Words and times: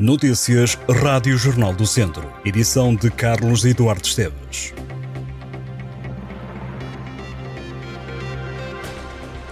Notícias 0.00 0.78
Rádio 0.88 1.36
Jornal 1.36 1.74
do 1.74 1.86
Centro. 1.86 2.32
Edição 2.42 2.94
de 2.94 3.10
Carlos 3.10 3.66
Eduardo 3.66 4.06
Esteves. 4.06 4.72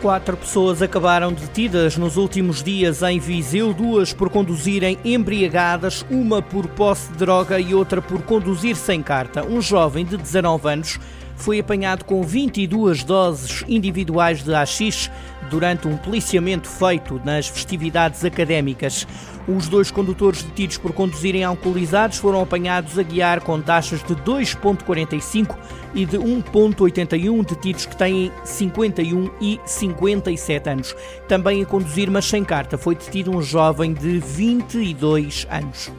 Quatro 0.00 0.36
pessoas 0.36 0.82
acabaram 0.82 1.32
detidas 1.32 1.96
nos 1.96 2.16
últimos 2.16 2.60
dias 2.60 3.02
em 3.02 3.20
Viseu, 3.20 3.72
duas 3.72 4.12
por 4.12 4.30
conduzirem 4.30 4.98
embriagadas, 5.04 6.04
uma 6.10 6.42
por 6.42 6.66
posse 6.66 7.12
de 7.12 7.18
droga 7.18 7.60
e 7.60 7.72
outra 7.72 8.02
por 8.02 8.20
conduzir 8.22 8.74
sem 8.74 9.00
carta. 9.00 9.44
Um 9.46 9.62
jovem 9.62 10.04
de 10.04 10.16
19 10.16 10.68
anos 10.68 10.98
foi 11.36 11.58
apanhado 11.58 12.04
com 12.04 12.22
22 12.22 13.04
doses 13.04 13.64
individuais 13.68 14.42
de 14.42 14.54
AX 14.54 15.10
durante 15.50 15.88
um 15.88 15.96
policiamento 15.96 16.68
feito 16.68 17.20
nas 17.24 17.48
festividades 17.48 18.24
académicas. 18.24 19.06
Os 19.48 19.68
dois 19.68 19.90
condutores 19.90 20.42
detidos 20.42 20.78
por 20.78 20.92
conduzirem 20.92 21.42
alcoolizados 21.42 22.18
foram 22.18 22.40
apanhados 22.40 22.98
a 22.98 23.02
guiar 23.02 23.40
com 23.40 23.60
taxas 23.60 24.02
de 24.04 24.14
2,45 24.14 25.56
e 25.94 26.06
de 26.06 26.16
1,81 26.16 27.44
detidos 27.44 27.86
que 27.86 27.96
têm 27.96 28.30
51 28.44 29.30
e 29.40 29.60
57 29.66 30.70
anos. 30.70 30.96
Também 31.26 31.62
a 31.62 31.66
conduzir, 31.66 32.10
mas 32.10 32.24
sem 32.24 32.44
carta, 32.44 32.78
foi 32.78 32.94
detido 32.94 33.36
um 33.36 33.42
jovem 33.42 33.92
de 33.92 34.20
22 34.20 35.46
anos. 35.50 35.90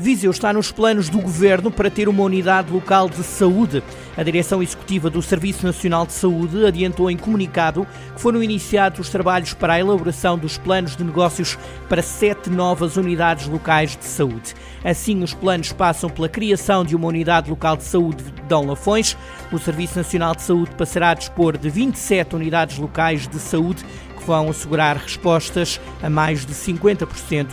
Viseu 0.00 0.30
está 0.30 0.50
nos 0.50 0.72
planos 0.72 1.10
do 1.10 1.20
governo 1.20 1.70
para 1.70 1.90
ter 1.90 2.08
uma 2.08 2.22
unidade 2.22 2.72
local 2.72 3.06
de 3.06 3.22
saúde. 3.22 3.82
A 4.16 4.22
direção 4.22 4.62
executiva 4.62 5.10
do 5.10 5.20
Serviço 5.20 5.66
Nacional 5.66 6.06
de 6.06 6.14
Saúde 6.14 6.64
adiantou 6.64 7.10
em 7.10 7.18
comunicado 7.18 7.86
que 8.14 8.20
foram 8.20 8.42
iniciados 8.42 8.98
os 8.98 9.10
trabalhos 9.10 9.52
para 9.52 9.74
a 9.74 9.78
elaboração 9.78 10.38
dos 10.38 10.56
planos 10.56 10.96
de 10.96 11.04
negócios 11.04 11.58
para 11.86 12.00
sete 12.00 12.48
novas 12.48 12.96
unidades 12.96 13.46
locais 13.46 13.94
de 13.94 14.06
saúde. 14.06 14.54
Assim, 14.82 15.22
os 15.22 15.34
planos 15.34 15.70
passam 15.70 16.08
pela 16.08 16.30
criação 16.30 16.82
de 16.82 16.96
uma 16.96 17.08
unidade 17.08 17.50
local 17.50 17.76
de 17.76 17.84
saúde 17.84 18.24
de 18.24 18.42
Dão 18.48 18.64
Lafões. 18.64 19.18
O 19.52 19.58
Serviço 19.58 19.98
Nacional 19.98 20.34
de 20.34 20.40
Saúde 20.40 20.74
passará 20.76 21.10
a 21.10 21.14
dispor 21.14 21.58
de 21.58 21.68
27 21.68 22.36
unidades 22.36 22.78
locais 22.78 23.28
de 23.28 23.38
saúde 23.38 23.84
que 24.16 24.24
vão 24.24 24.48
assegurar 24.48 24.96
respostas 24.96 25.78
a 26.02 26.08
mais 26.08 26.46
de 26.46 26.54
50% 26.54 27.48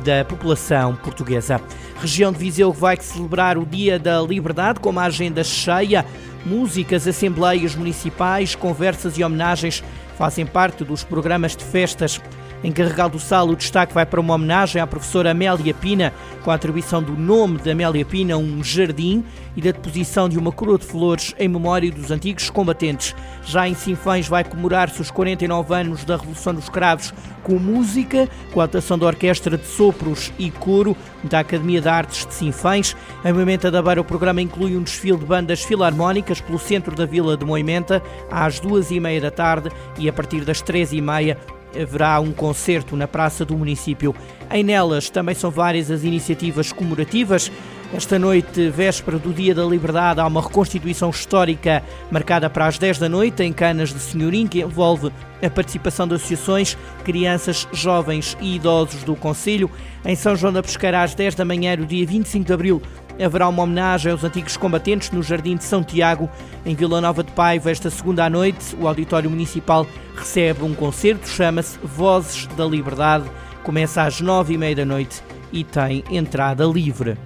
da 0.00 0.24
população 0.24 0.96
portuguesa. 0.96 1.60
Região 2.02 2.32
de 2.32 2.38
Viseu 2.38 2.72
vai 2.72 2.96
celebrar 3.00 3.56
o 3.56 3.64
Dia 3.64 3.96
da 3.96 4.20
Liberdade 4.20 4.80
com 4.80 4.90
uma 4.90 5.04
agenda 5.04 5.44
cheia. 5.44 6.04
Músicas, 6.44 7.06
assembleias 7.06 7.76
municipais, 7.76 8.56
conversas 8.56 9.16
e 9.16 9.22
homenagens 9.22 9.84
fazem 10.18 10.44
parte 10.44 10.82
dos 10.82 11.04
programas 11.04 11.54
de 11.54 11.62
festas 11.64 12.20
em 12.62 12.70
Carregal 12.70 13.08
do 13.08 13.18
Sal, 13.18 13.48
o 13.48 13.56
destaque 13.56 13.92
vai 13.92 14.06
para 14.06 14.20
uma 14.20 14.34
homenagem 14.34 14.80
à 14.80 14.86
professora 14.86 15.32
Amélia 15.32 15.74
Pina, 15.74 16.12
com 16.44 16.50
a 16.50 16.54
atribuição 16.54 17.02
do 17.02 17.12
nome 17.12 17.58
de 17.58 17.70
Amélia 17.70 18.04
Pina, 18.04 18.36
um 18.36 18.62
jardim, 18.62 19.24
e 19.56 19.60
da 19.60 19.70
deposição 19.70 20.28
de 20.28 20.38
uma 20.38 20.52
coroa 20.52 20.78
de 20.78 20.86
flores 20.86 21.34
em 21.38 21.48
memória 21.48 21.90
dos 21.90 22.10
antigos 22.10 22.48
combatentes. 22.48 23.14
Já 23.44 23.68
em 23.68 23.74
Sinfãs 23.74 24.26
vai 24.26 24.44
comemorar-se 24.44 25.00
os 25.00 25.10
49 25.10 25.74
anos 25.74 26.04
da 26.04 26.16
Revolução 26.16 26.54
dos 26.54 26.68
Cravos 26.68 27.12
com 27.42 27.58
música, 27.58 28.28
com 28.52 28.60
a 28.60 28.64
atuação 28.64 28.98
da 28.98 29.06
Orquestra 29.06 29.58
de 29.58 29.66
Sopros 29.66 30.32
e 30.38 30.50
Coro 30.50 30.96
da 31.24 31.40
Academia 31.40 31.80
de 31.80 31.88
Artes 31.88 32.26
de 32.26 32.34
Sinfãs. 32.34 32.96
Em 33.24 33.32
Moimenta 33.32 33.70
da 33.70 33.82
Beira 33.82 34.00
o 34.00 34.04
programa 34.04 34.40
inclui 34.40 34.76
um 34.76 34.82
desfile 34.82 35.18
de 35.18 35.26
bandas 35.26 35.62
filarmónicas 35.62 36.40
pelo 36.40 36.58
centro 36.58 36.94
da 36.94 37.04
vila 37.04 37.36
de 37.36 37.44
Moimenta 37.44 38.02
às 38.30 38.60
duas 38.60 38.90
e 38.90 39.00
meia 39.00 39.20
da 39.20 39.30
tarde 39.30 39.68
e 39.98 40.08
a 40.08 40.12
partir 40.12 40.44
das 40.44 40.62
três 40.62 40.92
e 40.92 41.00
meia 41.00 41.36
haverá 41.80 42.20
um 42.20 42.32
concerto 42.32 42.96
na 42.96 43.06
Praça 43.06 43.44
do 43.44 43.56
Município. 43.56 44.14
Em 44.50 44.62
nelas 44.62 45.10
também 45.10 45.34
são 45.34 45.50
várias 45.50 45.90
as 45.90 46.04
iniciativas 46.04 46.72
comemorativas. 46.72 47.50
Esta 47.94 48.18
noite, 48.18 48.70
véspera 48.70 49.18
do 49.18 49.34
Dia 49.34 49.54
da 49.54 49.64
Liberdade, 49.64 50.18
há 50.18 50.26
uma 50.26 50.40
reconstituição 50.40 51.10
histórica 51.10 51.82
marcada 52.10 52.48
para 52.48 52.66
as 52.66 52.78
10 52.78 52.98
da 52.98 53.06
noite 53.06 53.42
em 53.42 53.52
Canas 53.52 53.92
de 53.92 53.98
Senhorim, 53.98 54.46
que 54.46 54.62
envolve 54.62 55.12
a 55.42 55.50
participação 55.50 56.08
de 56.08 56.14
associações, 56.14 56.78
crianças, 57.04 57.68
jovens 57.70 58.34
e 58.40 58.56
idosos 58.56 59.04
do 59.04 59.14
Conselho. 59.14 59.70
Em 60.06 60.16
São 60.16 60.34
João 60.34 60.54
da 60.54 60.62
Pesqueira, 60.62 61.02
às 61.02 61.14
10 61.14 61.34
da 61.34 61.44
manhã, 61.44 61.76
do 61.76 61.84
dia 61.84 62.06
25 62.06 62.46
de 62.46 62.52
abril, 62.54 62.82
haverá 63.20 63.48
uma 63.48 63.62
homenagem 63.62 64.12
aos 64.12 64.24
antigos 64.24 64.56
combatentes 64.56 65.10
no 65.10 65.22
Jardim 65.22 65.56
de 65.56 65.64
São 65.64 65.82
Tiago, 65.82 66.30
em 66.64 66.74
Vila 66.74 67.00
Nova 67.00 67.24
de 67.24 67.32
Paiva. 67.32 67.70
Esta 67.70 67.90
segunda 67.90 68.24
à 68.24 68.30
noite, 68.30 68.76
o 68.80 68.86
Auditório 68.86 69.30
Municipal 69.30 69.86
recebe 70.14 70.62
um 70.62 70.74
concerto, 70.74 71.28
chama-se 71.28 71.78
Vozes 71.82 72.46
da 72.48 72.64
Liberdade. 72.64 73.30
Começa 73.62 74.02
às 74.02 74.20
nove 74.20 74.54
e 74.54 74.58
meia 74.58 74.76
da 74.76 74.84
noite 74.84 75.22
e 75.52 75.64
tem 75.64 76.04
entrada 76.10 76.64
livre. 76.64 77.16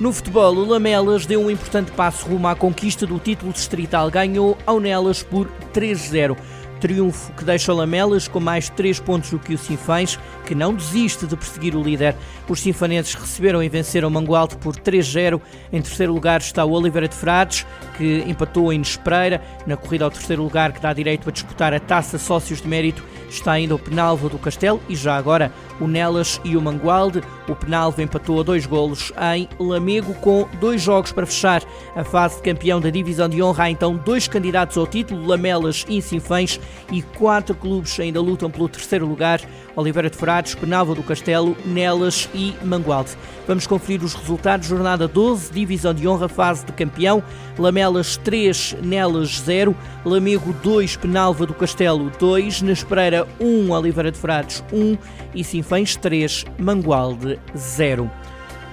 No 0.00 0.12
futebol, 0.12 0.54
o 0.54 0.64
Lamelas 0.64 1.24
deu 1.24 1.40
um 1.40 1.50
importante 1.50 1.92
passo 1.92 2.26
rumo 2.26 2.48
à 2.48 2.54
conquista 2.56 3.06
do 3.06 3.18
título 3.18 3.52
distrital. 3.52 4.10
Ganhou 4.10 4.58
ao 4.66 4.80
Nelas 4.80 5.22
por 5.22 5.48
3-0. 5.72 6.36
Triunfo 6.84 7.32
que 7.32 7.46
deixa 7.46 7.72
Lamelas 7.72 8.28
com 8.28 8.38
mais 8.38 8.68
3 8.68 9.00
pontos 9.00 9.30
do 9.30 9.38
que 9.38 9.54
o 9.54 9.58
Sinfãs, 9.58 10.18
que 10.44 10.54
não 10.54 10.74
desiste 10.74 11.26
de 11.26 11.34
perseguir 11.34 11.74
o 11.74 11.82
líder. 11.82 12.14
Os 12.46 12.60
sinfanenses 12.60 13.14
receberam 13.14 13.62
e 13.62 13.70
venceram 13.70 14.10
Mangualde 14.10 14.54
por 14.58 14.76
3-0. 14.76 15.40
Em 15.72 15.80
terceiro 15.80 16.12
lugar 16.12 16.42
está 16.42 16.62
o 16.62 16.72
Oliveira 16.72 17.08
de 17.08 17.14
Frades, 17.14 17.66
que 17.96 18.22
empatou 18.26 18.70
em 18.70 18.76
Nespreira. 18.76 19.40
Na 19.66 19.78
corrida 19.78 20.04
ao 20.04 20.10
terceiro 20.10 20.42
lugar, 20.42 20.72
que 20.72 20.80
dá 20.82 20.92
direito 20.92 21.26
a 21.26 21.32
disputar 21.32 21.72
a 21.72 21.80
taça 21.80 22.18
Sócios 22.18 22.60
de 22.60 22.68
Mérito, 22.68 23.02
está 23.30 23.52
ainda 23.52 23.74
o 23.74 23.78
Penalva 23.78 24.28
do 24.28 24.38
Castelo 24.38 24.78
e 24.86 24.94
já 24.94 25.16
agora 25.16 25.50
o 25.80 25.86
Nelas 25.86 26.40
e 26.44 26.56
o 26.56 26.62
Mangualde. 26.62 27.22
O 27.48 27.54
Penalva 27.54 28.02
empatou 28.02 28.40
a 28.40 28.42
dois 28.42 28.64
golos 28.64 29.12
em 29.34 29.48
Lamego 29.58 30.14
com 30.14 30.48
dois 30.60 30.80
jogos 30.80 31.12
para 31.12 31.26
fechar 31.26 31.62
a 31.94 32.04
fase 32.04 32.36
de 32.36 32.42
campeão 32.42 32.80
da 32.80 32.90
divisão 32.90 33.28
de 33.28 33.42
honra. 33.42 33.64
Há 33.64 33.70
então 33.70 33.96
dois 33.96 34.28
candidatos 34.28 34.78
ao 34.78 34.86
título, 34.86 35.26
Lamelas 35.26 35.84
e 35.88 36.00
Sinfãs, 36.00 36.58
e 36.90 37.02
quatro 37.02 37.54
clubes 37.54 37.98
ainda 37.98 38.20
lutam 38.20 38.50
pelo 38.50 38.68
terceiro 38.68 39.06
lugar, 39.06 39.40
Oliveira 39.76 40.08
de 40.08 40.16
Frades, 40.16 40.54
Penalva 40.54 40.94
do 40.94 41.02
Castelo, 41.02 41.56
Nelas 41.64 42.28
e 42.32 42.54
Mangualde. 42.62 43.10
Vamos 43.46 43.66
conferir 43.66 44.02
os 44.02 44.14
resultados. 44.14 44.68
Jornada 44.68 45.06
12, 45.06 45.52
divisão 45.52 45.92
de 45.92 46.08
honra, 46.08 46.28
fase 46.28 46.64
de 46.64 46.72
campeão. 46.72 47.22
Lamelas 47.58 48.16
3, 48.18 48.76
Nelas 48.82 49.40
0, 49.40 49.76
Lamego 50.04 50.52
2, 50.62 50.96
Penalva 50.96 51.44
do 51.44 51.54
Castelo 51.54 52.10
2, 52.18 52.62
Nespereira 52.62 53.26
1, 53.38 53.70
Oliveira 53.70 54.10
de 54.10 54.18
Frades 54.18 54.64
1 54.72 54.96
e 55.34 55.44
Sinfãs 55.44 55.63
3, 56.00 56.44
Mangualde 56.58 57.38
0. 57.56 58.10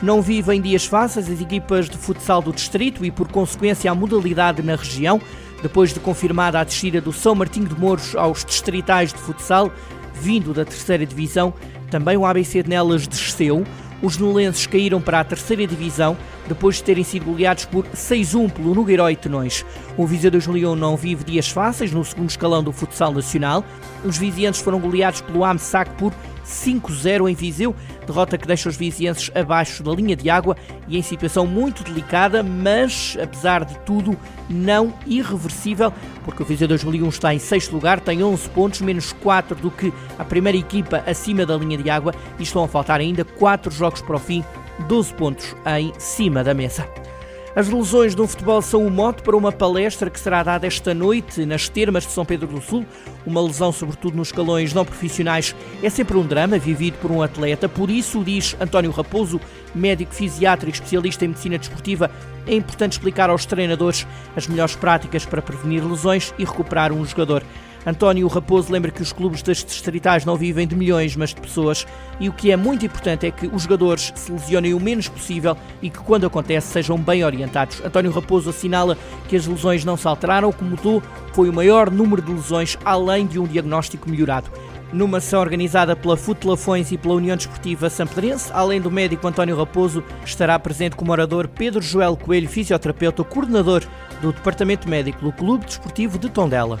Não 0.00 0.22
vivem 0.22 0.60
dias 0.60 0.86
fáceis 0.86 1.28
as 1.28 1.40
equipas 1.40 1.88
de 1.88 1.98
futsal 1.98 2.40
do 2.40 2.52
distrito 2.52 3.04
e, 3.04 3.10
por 3.10 3.26
consequência, 3.28 3.90
a 3.90 3.94
modalidade 3.94 4.62
na 4.62 4.76
região. 4.76 5.20
Depois 5.60 5.92
de 5.92 5.98
confirmada 5.98 6.60
a 6.60 6.64
descida 6.64 7.00
do 7.00 7.12
São 7.12 7.34
Martinho 7.34 7.66
de 7.66 7.78
Mouros 7.78 8.14
aos 8.14 8.44
distritais 8.44 9.12
de 9.12 9.18
futsal, 9.18 9.72
vindo 10.14 10.54
da 10.54 10.64
terceira 10.64 11.04
divisão, 11.04 11.52
também 11.90 12.16
o 12.16 12.24
ABC 12.24 12.62
de 12.62 12.70
Nelas 12.70 13.08
desceu. 13.08 13.64
Os 14.00 14.16
nolenses 14.16 14.66
caíram 14.66 15.00
para 15.00 15.18
a 15.18 15.24
terceira 15.24 15.66
divisão 15.66 16.16
depois 16.46 16.76
de 16.76 16.84
terem 16.84 17.02
sido 17.02 17.24
goleados 17.24 17.64
por 17.64 17.84
6-1 17.86 18.52
pelo 18.52 18.74
Nogueiró 18.74 19.12
Tenões. 19.14 19.66
O 19.96 20.06
Viseu 20.06 20.30
2001 20.30 20.76
não 20.76 20.96
vive 20.96 21.24
dias 21.24 21.48
fáceis 21.48 21.92
no 21.92 22.04
segundo 22.04 22.30
escalão 22.30 22.62
do 22.62 22.72
futsal 22.72 23.12
nacional. 23.12 23.64
Os 24.04 24.16
vizienses 24.16 24.62
foram 24.62 24.78
goleados 24.78 25.20
pelo 25.20 25.44
AMSAC 25.44 25.90
por 25.98 26.12
5-0 26.48 27.30
em 27.30 27.34
Viseu, 27.34 27.74
derrota 28.06 28.38
que 28.38 28.46
deixa 28.46 28.68
os 28.68 28.76
vizienses 28.76 29.30
abaixo 29.34 29.82
da 29.82 29.92
linha 29.92 30.16
de 30.16 30.30
água 30.30 30.56
e 30.88 30.96
em 30.98 31.02
situação 31.02 31.46
muito 31.46 31.84
delicada, 31.84 32.42
mas 32.42 33.16
apesar 33.22 33.64
de 33.64 33.78
tudo 33.80 34.16
não 34.48 34.94
irreversível, 35.06 35.92
porque 36.24 36.42
o 36.42 36.46
Viseu 36.46 36.66
2001 36.66 37.08
está 37.08 37.34
em 37.34 37.38
sexto 37.38 37.72
lugar, 37.72 38.00
tem 38.00 38.22
11 38.22 38.48
pontos, 38.50 38.80
menos 38.80 39.12
4 39.12 39.56
do 39.56 39.70
que 39.70 39.92
a 40.18 40.24
primeira 40.24 40.56
equipa 40.56 41.02
acima 41.06 41.44
da 41.44 41.56
linha 41.56 41.76
de 41.76 41.90
água 41.90 42.14
e 42.38 42.42
estão 42.42 42.64
a 42.64 42.68
faltar 42.68 43.00
ainda 43.00 43.24
4 43.24 43.70
jogos 43.70 44.00
para 44.00 44.16
o 44.16 44.18
fim, 44.18 44.42
12 44.88 45.12
pontos 45.14 45.54
em 45.78 45.92
cima 45.98 46.42
da 46.42 46.54
mesa. 46.54 47.07
As 47.56 47.68
lesões 47.68 48.14
do 48.14 48.26
futebol 48.26 48.60
são 48.60 48.86
o 48.86 48.90
mote 48.90 49.22
para 49.22 49.36
uma 49.36 49.50
palestra 49.50 50.10
que 50.10 50.20
será 50.20 50.42
dada 50.42 50.66
esta 50.66 50.92
noite 50.92 51.46
nas 51.46 51.68
termas 51.68 52.06
de 52.06 52.12
São 52.12 52.24
Pedro 52.24 52.46
do 52.46 52.60
Sul. 52.60 52.84
Uma 53.26 53.40
lesão, 53.40 53.72
sobretudo 53.72 54.16
nos 54.16 54.28
escalões 54.28 54.74
não 54.74 54.84
profissionais, 54.84 55.56
é 55.82 55.88
sempre 55.88 56.16
um 56.16 56.26
drama 56.26 56.58
vivido 56.58 56.98
por 56.98 57.10
um 57.10 57.22
atleta. 57.22 57.68
Por 57.68 57.90
isso, 57.90 58.22
diz 58.22 58.54
António 58.60 58.90
Raposo, 58.90 59.40
médico 59.74 60.14
fisiatra 60.14 60.68
e 60.68 60.72
especialista 60.72 61.24
em 61.24 61.28
medicina 61.28 61.58
desportiva, 61.58 62.10
é 62.46 62.54
importante 62.54 62.92
explicar 62.92 63.30
aos 63.30 63.46
treinadores 63.46 64.06
as 64.36 64.46
melhores 64.46 64.76
práticas 64.76 65.24
para 65.24 65.42
prevenir 65.42 65.84
lesões 65.84 66.32
e 66.38 66.44
recuperar 66.44 66.92
um 66.92 67.04
jogador. 67.04 67.42
António 67.86 68.26
Raposo 68.28 68.72
lembra 68.72 68.90
que 68.90 69.02
os 69.02 69.12
clubes 69.12 69.42
das 69.42 69.64
distritais 69.64 70.24
não 70.24 70.36
vivem 70.36 70.66
de 70.66 70.74
milhões, 70.74 71.16
mas 71.16 71.30
de 71.30 71.40
pessoas, 71.40 71.86
e 72.20 72.28
o 72.28 72.32
que 72.32 72.50
é 72.50 72.56
muito 72.56 72.84
importante 72.84 73.26
é 73.26 73.30
que 73.30 73.46
os 73.46 73.62
jogadores 73.62 74.12
se 74.14 74.32
lesionem 74.32 74.74
o 74.74 74.80
menos 74.80 75.08
possível 75.08 75.56
e 75.80 75.88
que, 75.88 75.98
quando 75.98 76.26
acontece, 76.26 76.68
sejam 76.68 76.98
bem 76.98 77.24
orientados. 77.24 77.80
António 77.84 78.10
Raposo 78.10 78.50
assinala 78.50 78.96
que 79.28 79.36
as 79.36 79.46
lesões 79.46 79.84
não 79.84 79.96
se 79.96 80.06
alteraram, 80.06 80.48
o 80.48 80.52
que 80.52 80.64
mudou 80.64 81.02
foi 81.32 81.48
o 81.48 81.52
maior 81.52 81.90
número 81.90 82.20
de 82.20 82.32
lesões, 82.32 82.76
além 82.84 83.26
de 83.26 83.38
um 83.38 83.46
diagnóstico 83.46 84.10
melhorado. 84.10 84.50
Numa 84.92 85.18
ação 85.18 85.40
organizada 85.40 85.94
pela 85.94 86.16
Futelafões 86.16 86.90
e 86.90 86.96
pela 86.96 87.14
União 87.14 87.36
Desportiva 87.36 87.90
Sampedrense, 87.90 88.50
além 88.54 88.80
do 88.80 88.90
médico 88.90 89.28
António 89.28 89.56
Raposo, 89.56 90.02
estará 90.24 90.58
presente 90.58 90.96
como 90.96 91.12
orador 91.12 91.46
Pedro 91.46 91.82
Joel 91.82 92.16
Coelho, 92.16 92.48
fisioterapeuta, 92.48 93.22
coordenador 93.22 93.84
do 94.22 94.32
Departamento 94.32 94.88
Médico 94.88 95.22
do 95.22 95.32
Clube 95.32 95.66
Desportivo 95.66 96.18
de 96.18 96.30
Tondela. 96.30 96.80